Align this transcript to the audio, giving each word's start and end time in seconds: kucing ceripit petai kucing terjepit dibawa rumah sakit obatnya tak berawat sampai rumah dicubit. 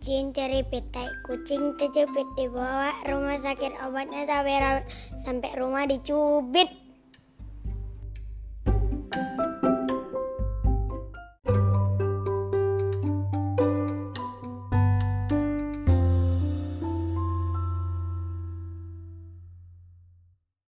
kucing 0.00 0.32
ceripit 0.32 0.80
petai 0.88 1.12
kucing 1.28 1.76
terjepit 1.76 2.24
dibawa 2.32 2.88
rumah 3.04 3.36
sakit 3.36 3.84
obatnya 3.84 4.24
tak 4.24 4.48
berawat 4.48 4.84
sampai 5.28 5.52
rumah 5.60 5.84
dicubit. 5.84 6.79